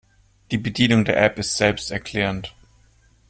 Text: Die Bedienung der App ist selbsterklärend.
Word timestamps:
Die 0.49 0.57
Bedienung 0.57 1.05
der 1.05 1.21
App 1.23 1.37
ist 1.37 1.57
selbsterklärend. 1.57 2.55